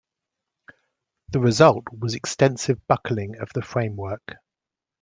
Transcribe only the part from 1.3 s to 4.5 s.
result was extensive buckling of the framework.